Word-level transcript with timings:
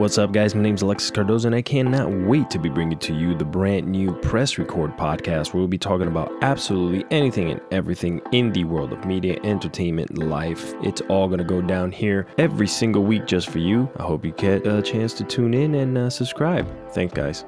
What's 0.00 0.16
up, 0.16 0.32
guys? 0.32 0.54
My 0.54 0.62
name 0.62 0.76
is 0.76 0.80
Alexis 0.80 1.10
Cardozo, 1.10 1.48
and 1.48 1.54
I 1.54 1.60
cannot 1.60 2.10
wait 2.10 2.48
to 2.48 2.58
be 2.58 2.70
bringing 2.70 2.98
to 3.00 3.12
you 3.12 3.34
the 3.34 3.44
brand 3.44 3.86
new 3.86 4.14
Press 4.20 4.56
Record 4.56 4.96
podcast, 4.96 5.52
where 5.52 5.60
we'll 5.60 5.68
be 5.68 5.76
talking 5.76 6.06
about 6.06 6.32
absolutely 6.40 7.04
anything 7.10 7.50
and 7.50 7.60
everything 7.70 8.22
in 8.32 8.50
the 8.50 8.64
world 8.64 8.94
of 8.94 9.04
media, 9.04 9.38
entertainment, 9.44 10.16
life. 10.16 10.72
It's 10.82 11.02
all 11.10 11.26
going 11.26 11.36
to 11.36 11.44
go 11.44 11.60
down 11.60 11.92
here 11.92 12.26
every 12.38 12.66
single 12.66 13.02
week 13.02 13.26
just 13.26 13.50
for 13.50 13.58
you. 13.58 13.90
I 13.98 14.04
hope 14.04 14.24
you 14.24 14.32
get 14.32 14.66
a 14.66 14.80
chance 14.80 15.12
to 15.12 15.24
tune 15.24 15.52
in 15.52 15.74
and 15.74 15.98
uh, 15.98 16.08
subscribe. 16.08 16.66
Thanks, 16.94 17.12
guys. 17.12 17.44